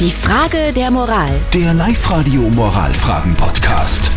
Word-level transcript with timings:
Die 0.00 0.10
Frage 0.10 0.72
der 0.74 0.90
Moral. 0.90 1.30
Der 1.52 1.72
Live-Radio 1.72 2.40
Moralfragen-Podcast. 2.50 4.10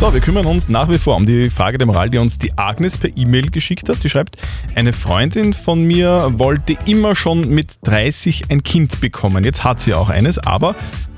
So, 0.00 0.14
wir 0.14 0.20
kümmern 0.20 0.46
uns 0.46 0.70
nach 0.70 0.88
wie 0.88 0.96
vor 0.96 1.16
um 1.16 1.26
die 1.26 1.50
Frage 1.50 1.76
der 1.76 1.86
Moral, 1.86 2.08
die 2.08 2.16
uns 2.16 2.38
die 2.38 2.56
Agnes 2.56 2.96
per 2.96 3.14
E-Mail 3.14 3.50
geschickt 3.50 3.90
hat. 3.90 4.00
Sie 4.00 4.08
schreibt, 4.08 4.38
eine 4.74 4.94
Freundin 4.94 5.52
von 5.52 5.84
mir 5.84 6.30
wollte 6.38 6.78
immer 6.86 7.14
schon 7.14 7.50
mit 7.50 7.74
30 7.82 8.44
ein 8.48 8.62
Kind 8.62 9.02
bekommen. 9.02 9.44
Jetzt 9.44 9.64
hat 9.64 9.80
sie 9.80 9.92
auch 9.92 10.08
eines, 10.08 10.38
aber 10.38 10.74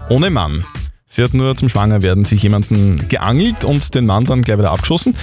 ohne 0.09 0.31
Mann. 0.31 0.65
Sie 1.07 1.23
hat 1.23 1.33
nur 1.33 1.55
zum 1.55 1.69
Schwangerwerden 1.69 2.25
sich 2.25 2.43
jemanden 2.43 3.09
geangelt 3.09 3.65
und 3.65 3.95
den 3.95 4.07
Mann 4.07 4.25
dann 4.25 4.43
gleich 4.43 4.59
wieder 4.59 4.73
abgeschossen. 4.73 5.15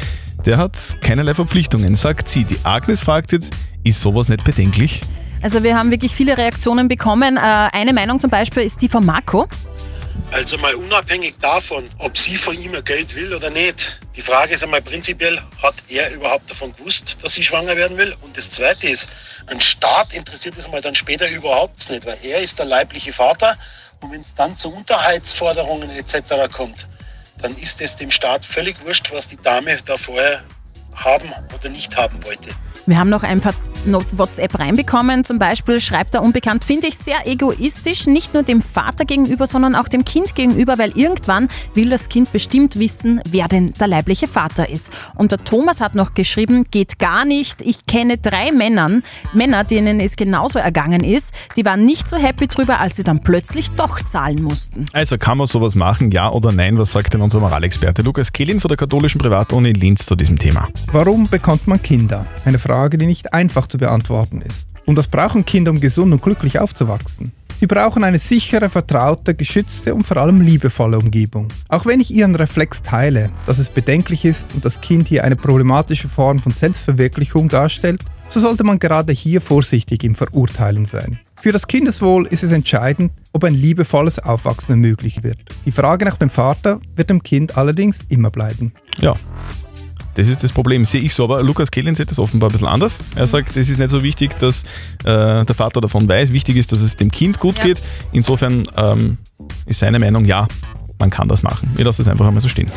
Der 0.45 0.57
hat 0.57 0.95
keinerlei 1.01 1.33
Verpflichtungen, 1.33 1.95
sagt 1.95 2.29
sie. 2.29 2.45
Die 2.45 2.59
Agnes 2.63 3.01
fragt 3.01 3.33
jetzt, 3.33 3.53
ist 3.83 3.99
sowas 3.99 4.29
nicht 4.29 4.45
bedenklich? 4.45 5.01
Also 5.41 5.63
wir 5.63 5.77
haben 5.77 5.91
wirklich 5.91 6.13
viele 6.13 6.37
Reaktionen 6.37 6.87
bekommen. 6.87 7.37
Äh, 7.37 7.39
Eine 7.39 7.93
Meinung 7.93 8.19
zum 8.19 8.29
Beispiel 8.29 8.63
ist 8.63 8.81
die 8.81 8.89
von 8.89 9.05
Marco. 9.05 9.47
Also 10.31 10.57
mal 10.57 10.73
unabhängig 10.75 11.35
davon, 11.39 11.89
ob 11.99 12.17
sie 12.17 12.35
von 12.35 12.59
ihm 12.59 12.71
Geld 12.83 13.15
will 13.15 13.33
oder 13.33 13.49
nicht. 13.49 13.99
Die 14.15 14.21
Frage 14.21 14.55
ist 14.55 14.63
einmal 14.63 14.81
prinzipiell, 14.81 15.39
hat 15.61 15.75
er 15.87 16.13
überhaupt 16.13 16.49
davon 16.49 16.75
gewusst, 16.75 17.17
dass 17.21 17.33
sie 17.33 17.43
schwanger 17.43 17.77
werden 17.77 17.97
will? 17.97 18.13
Und 18.21 18.35
das 18.35 18.51
Zweite 18.51 18.89
ist, 18.89 19.09
ein 19.45 19.61
Staat 19.61 20.13
interessiert 20.13 20.57
es 20.57 20.67
mal 20.69 20.81
dann 20.81 20.95
später 20.95 21.29
überhaupt 21.29 21.89
nicht, 21.89 22.05
weil 22.05 22.17
er 22.23 22.41
ist 22.41 22.59
der 22.59 22.65
leibliche 22.65 23.13
Vater 23.13 23.55
und 24.01 24.11
wenn 24.11 24.21
es 24.21 24.33
dann 24.33 24.55
zu 24.55 24.73
Unterhaltsforderungen 24.73 25.89
etc. 25.91 26.51
kommt, 26.51 26.87
dann 27.41 27.55
ist 27.55 27.79
es 27.81 27.95
dem 27.95 28.11
Staat 28.11 28.43
völlig 28.43 28.75
wurscht, 28.85 29.11
was 29.13 29.27
die 29.27 29.37
Dame 29.37 29.77
da 29.85 29.95
vorher 29.95 30.43
haben 30.93 31.31
oder 31.55 31.69
nicht 31.69 31.95
haben 31.95 32.21
wollte. 32.25 32.49
Wir 32.85 32.97
haben 32.97 33.09
noch 33.09 33.23
ein 33.23 33.39
paar 33.39 33.53
WhatsApp 33.85 34.59
reinbekommen. 34.59 35.23
Zum 35.23 35.39
Beispiel 35.39 35.79
schreibt 35.79 36.15
er 36.15 36.23
unbekannt, 36.23 36.63
finde 36.63 36.87
ich 36.87 36.97
sehr 36.97 37.25
egoistisch, 37.25 38.07
nicht 38.07 38.33
nur 38.33 38.43
dem 38.43 38.61
Vater 38.61 39.05
gegenüber, 39.05 39.47
sondern 39.47 39.75
auch 39.75 39.87
dem 39.87 40.05
Kind 40.05 40.35
gegenüber, 40.35 40.77
weil 40.77 40.91
irgendwann 40.97 41.47
will 41.73 41.89
das 41.89 42.09
Kind 42.09 42.31
bestimmt 42.31 42.79
wissen, 42.79 43.21
wer 43.29 43.47
denn 43.47 43.73
der 43.79 43.87
leibliche 43.87 44.27
Vater 44.27 44.69
ist. 44.69 44.91
Und 45.15 45.31
der 45.31 45.43
Thomas 45.43 45.81
hat 45.81 45.95
noch 45.95 46.13
geschrieben, 46.13 46.65
geht 46.71 46.99
gar 46.99 47.25
nicht. 47.25 47.61
Ich 47.61 47.85
kenne 47.85 48.17
drei 48.17 48.51
Männern, 48.51 49.03
Männer, 49.33 49.63
denen 49.63 49.99
es 49.99 50.15
genauso 50.15 50.59
ergangen 50.59 51.03
ist, 51.03 51.33
die 51.55 51.65
waren 51.65 51.85
nicht 51.85 52.07
so 52.07 52.17
happy 52.17 52.47
drüber, 52.47 52.79
als 52.79 52.95
sie 52.95 53.03
dann 53.03 53.19
plötzlich 53.19 53.71
doch 53.71 54.01
zahlen 54.01 54.41
mussten. 54.41 54.85
Also 54.93 55.17
kann 55.17 55.37
man 55.37 55.47
sowas 55.47 55.75
machen, 55.75 56.11
ja 56.11 56.29
oder 56.31 56.51
nein? 56.51 56.77
Was 56.77 56.91
sagt 56.91 57.13
denn 57.13 57.21
unser 57.21 57.39
Moralexperte 57.39 58.01
Lukas 58.01 58.33
Kehlin 58.33 58.59
von 58.59 58.69
der 58.69 58.77
katholischen 58.77 59.19
Privatuni 59.19 59.69
in 59.69 59.75
Linz 59.75 60.05
zu 60.05 60.15
diesem 60.15 60.37
Thema? 60.37 60.67
Warum 60.91 61.27
bekommt 61.27 61.67
man 61.67 61.81
Kinder? 61.81 62.25
Eine 62.45 62.59
Frage, 62.59 62.97
die 62.97 63.05
nicht 63.05 63.33
einfach 63.33 63.66
zu 63.67 63.77
beantworten 63.77 64.41
ist. 64.41 64.67
Und 64.85 64.97
das 64.97 65.07
brauchen 65.07 65.45
Kinder, 65.45 65.71
um 65.71 65.79
gesund 65.79 66.13
und 66.13 66.21
glücklich 66.21 66.59
aufzuwachsen. 66.59 67.31
Sie 67.59 67.65
brauchen 67.65 68.03
eine 68.03 68.19
sichere, 68.19 68.69
vertraute, 68.69 69.33
geschützte 69.33 69.95
und 69.95 70.03
vor 70.03 70.17
allem 70.17 70.41
liebevolle 70.41 70.99
Umgebung. 70.99 71.47
Auch 71.69 71.87
wenn 71.87 71.99
ich 71.99 72.11
Ihren 72.11 72.35
Reflex 72.35 72.83
teile, 72.83 73.31
dass 73.47 73.57
es 73.57 73.69
bedenklich 73.69 74.25
ist 74.25 74.53
und 74.53 74.63
das 74.63 74.79
Kind 74.79 75.07
hier 75.07 75.23
eine 75.23 75.35
problematische 75.35 76.07
Form 76.07 76.39
von 76.39 76.51
Selbstverwirklichung 76.51 77.49
darstellt, 77.49 78.01
so 78.29 78.39
sollte 78.39 78.63
man 78.63 78.77
gerade 78.77 79.11
hier 79.11 79.41
vorsichtig 79.41 80.03
im 80.03 80.13
Verurteilen 80.13 80.85
sein. 80.85 81.19
Für 81.41 81.51
das 81.51 81.67
Kindeswohl 81.67 82.27
ist 82.27 82.43
es 82.43 82.51
entscheidend, 82.51 83.11
ob 83.31 83.43
ein 83.43 83.55
liebevolles 83.55 84.19
Aufwachsen 84.19 84.73
ermöglicht 84.73 85.23
wird. 85.23 85.39
Die 85.65 85.71
Frage 85.71 86.05
nach 86.05 86.17
dem 86.17 86.29
Vater 86.29 86.79
wird 86.95 87.09
dem 87.09 87.23
Kind 87.23 87.57
allerdings 87.57 88.05
immer 88.09 88.29
bleiben. 88.29 88.71
Ja. 88.99 89.15
Das 90.17 90.29
ist 90.29 90.43
das 90.43 90.51
Problem, 90.51 90.83
sehe 90.85 90.99
ich 91.01 91.13
so. 91.13 91.23
Aber 91.25 91.43
Lukas 91.43 91.69
Kehlin 91.71 91.93
sieht 91.95 92.09
das 92.11 92.17
offenbar 92.19 92.49
ein 92.49 92.51
bisschen 92.53 92.67
anders. 92.67 92.97
Er 93.15 93.27
sagt, 93.27 93.55
es 93.55 93.69
ist 93.69 93.77
nicht 93.77 93.91
so 93.91 94.01
wichtig, 94.03 94.37
dass 94.39 94.63
äh, 95.05 95.45
der 95.45 95.55
Vater 95.55 95.79
davon 95.79 96.09
weiß. 96.09 96.33
Wichtig 96.33 96.57
ist, 96.57 96.71
dass 96.71 96.81
es 96.81 96.95
dem 96.95 97.11
Kind 97.11 97.39
gut 97.39 97.57
Ja. 97.59 97.63
geht. 97.65 97.81
Insofern 98.11 98.67
ähm, 98.75 99.17
ist 99.67 99.79
seine 99.79 99.99
Meinung, 99.99 100.25
ja, 100.25 100.47
man 100.99 101.11
kann 101.11 101.27
das 101.27 101.43
machen. 101.43 101.69
Wir 101.75 101.85
lassen 101.85 102.01
das 102.03 102.07
einfach 102.11 102.25
einmal 102.27 102.41
so 102.41 102.47
stehen. 102.49 102.71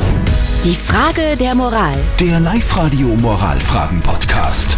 Die 0.64 0.74
Frage 0.74 1.36
der 1.38 1.54
Moral. 1.54 1.94
Der 2.20 2.38
Live-Radio 2.40 3.08
Moralfragen-Podcast. 3.16 4.76